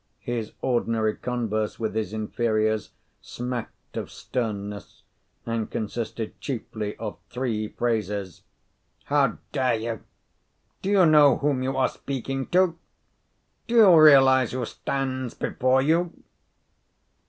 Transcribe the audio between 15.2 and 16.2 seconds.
before you?"